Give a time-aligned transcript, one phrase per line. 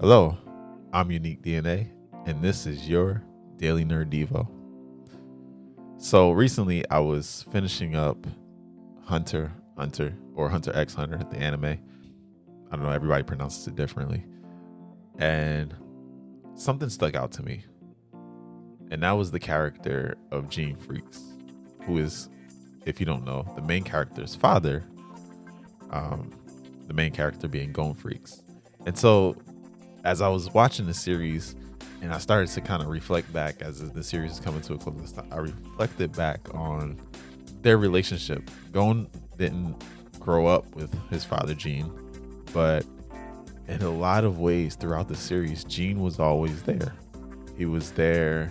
[0.00, 0.34] Hello,
[0.94, 1.90] I'm Unique DNA,
[2.24, 3.22] and this is your
[3.58, 4.48] Daily Nerd Devo.
[5.98, 8.26] So recently, I was finishing up
[9.02, 11.66] Hunter Hunter or Hunter X Hunter, the anime.
[11.66, 14.24] I don't know, everybody pronounces it differently.
[15.18, 15.74] And
[16.54, 17.62] something stuck out to me.
[18.90, 21.20] And that was the character of Gene Freecss,
[21.82, 22.30] who is,
[22.86, 24.82] if you don't know, the main character's father.
[25.90, 26.30] Um,
[26.86, 28.44] the main character being Gon Freecss.
[28.86, 29.36] And so
[30.04, 31.54] as I was watching the series
[32.02, 34.78] and I started to kind of reflect back as the series is coming to a
[34.78, 36.98] close, I reflected back on
[37.62, 38.50] their relationship.
[38.72, 39.76] Gon didn't
[40.18, 41.92] grow up with his father Gene,
[42.52, 42.84] but
[43.68, 46.94] in a lot of ways throughout the series, Gene was always there.
[47.56, 48.46] He was there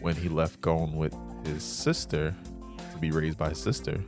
[0.00, 2.34] when he left Gon with his sister
[2.92, 4.00] to be raised by his sister.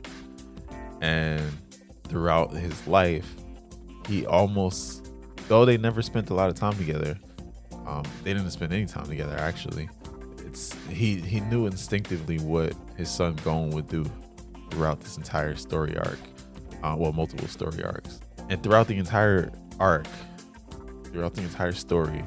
[1.01, 1.41] And
[2.03, 3.35] throughout his life,
[4.07, 5.10] he almost
[5.47, 7.17] though they never spent a lot of time together,
[7.85, 9.89] um, they didn't spend any time together actually.
[10.45, 14.05] It's he he knew instinctively what his son Gon would do
[14.69, 16.19] throughout this entire story arc,
[16.83, 20.07] uh, well, multiple story arcs, and throughout the entire arc,
[21.05, 22.23] throughout the entire story,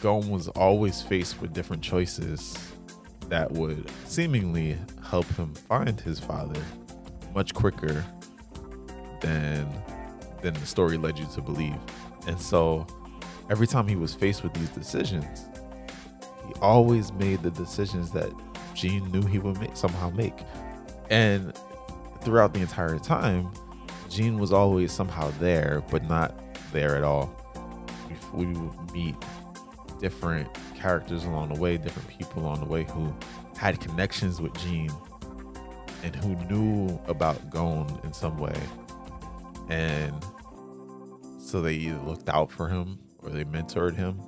[0.00, 2.56] Gon was always faced with different choices
[3.28, 6.60] that would seemingly help him find his father
[7.34, 8.04] much quicker
[9.20, 9.68] than
[10.42, 11.76] than the story led you to believe.
[12.26, 12.86] And so
[13.50, 15.46] every time he was faced with these decisions,
[16.46, 18.30] he always made the decisions that
[18.74, 20.38] Gene knew he would make, somehow make.
[21.10, 21.52] And
[22.22, 23.50] throughout the entire time,
[24.08, 26.38] Gene was always somehow there, but not
[26.72, 27.34] there at all.
[28.32, 29.16] We, would meet
[30.00, 33.12] different characters along the way, different people along the way who
[33.56, 34.92] had connections with Gene
[36.02, 38.56] and who knew about Gon in some way.
[39.68, 40.14] And
[41.48, 44.20] so they either looked out for him or they mentored him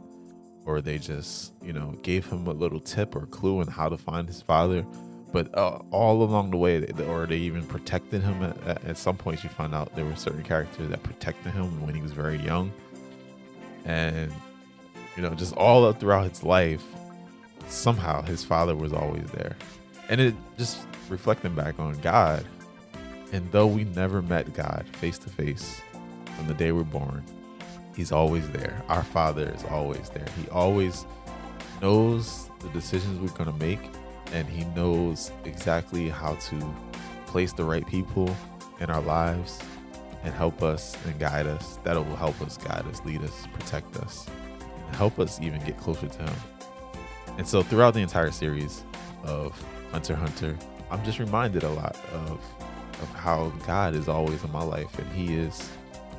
[0.65, 3.99] or they just, you know, gave him a little tip or clue on how to
[3.99, 4.87] find his father.
[5.33, 8.43] But uh, all along the way, or they even protected him.
[8.43, 11.95] At, at some points, you find out there were certain characters that protected him when
[11.95, 12.73] he was very young.
[13.85, 14.33] And,
[15.15, 16.83] you know, just all throughout his life,
[17.69, 19.57] somehow his father was always there.
[20.09, 22.45] And it just reflecting back on God.
[23.33, 25.81] And though we never met God face to face,
[26.41, 27.23] from the day we're born.
[27.95, 28.83] He's always there.
[28.89, 30.25] Our Father is always there.
[30.41, 31.05] He always
[31.83, 33.91] knows the decisions we're going to make,
[34.33, 36.75] and He knows exactly how to
[37.27, 38.35] place the right people
[38.81, 39.59] in our lives
[40.23, 41.79] and help us and guide us.
[41.85, 44.27] That will help us, guide us, lead us, protect us,
[44.87, 46.35] and help us even get closer to Him.
[47.37, 48.83] And so, throughout the entire series
[49.25, 49.63] of
[49.93, 50.57] Hunter Hunter,
[50.91, 52.41] I'm just reminded a lot of
[53.03, 55.71] of how God is always in my life, and He is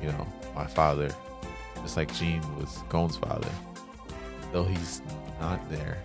[0.02, 1.14] you know, my father,
[1.82, 3.48] just like Gene was Gon's father.
[4.52, 5.02] Though he's
[5.40, 6.02] not there,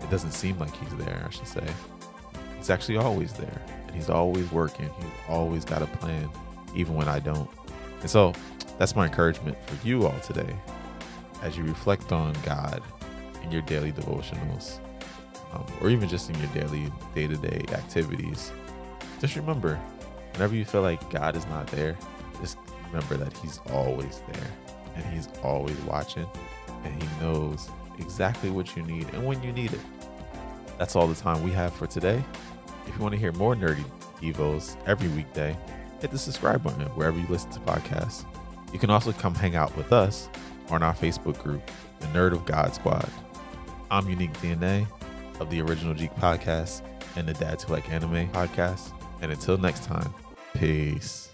[0.00, 1.66] it doesn't seem like he's there, I should say.
[2.56, 3.62] He's actually always there.
[3.86, 4.88] And he's always working.
[4.98, 6.30] He's always got a plan,
[6.74, 7.50] even when I don't.
[8.00, 8.32] And so
[8.78, 10.56] that's my encouragement for you all today
[11.42, 12.82] as you reflect on God
[13.42, 14.78] in your daily devotionals,
[15.52, 18.50] um, or even just in your daily day to day activities.
[19.20, 19.76] Just remember,
[20.32, 21.96] whenever you feel like God is not there,
[22.94, 24.50] remember that He's always there
[24.94, 26.26] and He's always watching
[26.84, 27.68] and He knows
[27.98, 29.80] exactly what you need and when you need it.
[30.78, 32.22] That's all the time we have for today.
[32.86, 33.84] If you want to hear more nerdy
[34.20, 35.56] Devos every weekday,
[36.00, 38.24] hit the subscribe button wherever you listen to podcasts.
[38.72, 40.28] You can also come hang out with us
[40.70, 43.08] on our Facebook group, the Nerd of God Squad.
[43.90, 44.86] I'm Unique DNA
[45.40, 46.82] of the Original Geek Podcast
[47.16, 48.92] and the Dads Who Like Anime podcast.
[49.22, 50.12] And until next time,
[50.54, 51.33] peace.